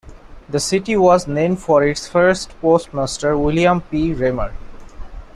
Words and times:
The 0.49 0.59
city 0.59 0.97
was 0.97 1.27
named 1.27 1.59
for 1.59 1.83
its 1.83 2.07
first 2.07 2.59
postmaster, 2.59 3.37
William 3.37 3.81
P. 3.81 4.15
Remer. 4.15 4.51